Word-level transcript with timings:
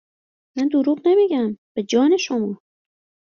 من 0.57 0.67
دروغ 0.67 0.99
نمیگم. 1.05 1.57
به 1.75 1.83
جان 1.83 2.17
شما 2.17 2.61